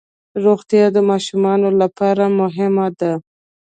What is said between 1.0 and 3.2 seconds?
ماشومانو لپاره مهمه ده.